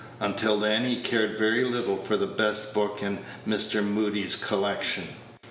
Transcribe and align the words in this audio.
Until 0.19 0.59
then, 0.59 0.83
he 0.85 0.95
cared 0.95 1.37
very 1.37 1.63
little 1.63 1.95
for 1.95 2.17
the 2.17 2.25
best 2.25 2.73
book 2.73 3.03
in 3.03 3.19
Mr. 3.47 3.85
Mudie's 3.87 4.35
collection. 4.35 5.03